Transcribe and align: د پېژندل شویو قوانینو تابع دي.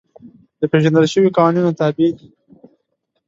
د 0.59 0.61
پېژندل 0.71 1.03
شویو 1.11 1.35
قوانینو 1.35 1.75
تابع 1.79 2.09
دي. 2.17 2.27